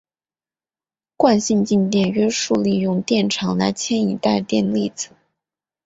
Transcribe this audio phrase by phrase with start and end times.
[1.15, 5.09] 惯性静电约束利用电场来牵引带电粒子。